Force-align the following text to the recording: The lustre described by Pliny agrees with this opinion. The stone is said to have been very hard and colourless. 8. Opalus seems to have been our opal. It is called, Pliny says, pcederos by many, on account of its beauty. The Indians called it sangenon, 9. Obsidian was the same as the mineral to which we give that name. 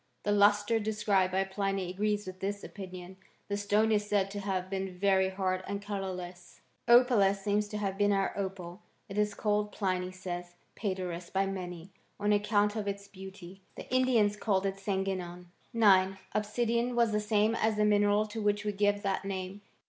The 0.23 0.31
lustre 0.31 0.79
described 0.79 1.31
by 1.31 1.43
Pliny 1.43 1.91
agrees 1.91 2.25
with 2.25 2.39
this 2.39 2.63
opinion. 2.63 3.17
The 3.49 3.55
stone 3.55 3.91
is 3.91 4.09
said 4.09 4.31
to 4.31 4.39
have 4.39 4.67
been 4.67 4.97
very 4.97 5.29
hard 5.29 5.63
and 5.67 5.79
colourless. 5.79 6.61
8. 6.87 6.93
Opalus 7.01 7.43
seems 7.43 7.67
to 7.67 7.77
have 7.77 7.99
been 7.99 8.11
our 8.11 8.33
opal. 8.35 8.81
It 9.07 9.19
is 9.19 9.35
called, 9.35 9.71
Pliny 9.71 10.09
says, 10.11 10.55
pcederos 10.75 11.31
by 11.31 11.45
many, 11.45 11.91
on 12.19 12.33
account 12.33 12.75
of 12.75 12.87
its 12.87 13.07
beauty. 13.07 13.61
The 13.75 13.87
Indians 13.93 14.37
called 14.37 14.65
it 14.65 14.77
sangenon, 14.77 15.45
9. 15.71 16.17
Obsidian 16.33 16.95
was 16.95 17.11
the 17.11 17.19
same 17.19 17.53
as 17.53 17.75
the 17.75 17.85
mineral 17.85 18.25
to 18.25 18.41
which 18.41 18.65
we 18.65 18.71
give 18.71 19.03
that 19.03 19.23
name. 19.23 19.61